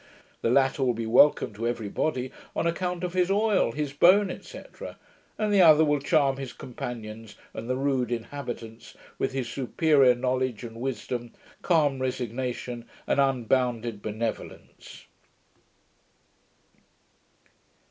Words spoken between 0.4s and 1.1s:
The latter will be